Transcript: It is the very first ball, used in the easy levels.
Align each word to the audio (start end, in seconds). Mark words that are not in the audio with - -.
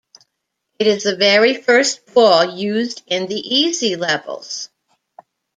It 0.79 0.87
is 0.87 1.03
the 1.03 1.15
very 1.15 1.53
first 1.53 2.11
ball, 2.11 2.57
used 2.57 3.03
in 3.05 3.27
the 3.27 3.35
easy 3.35 3.97
levels. 3.97 4.69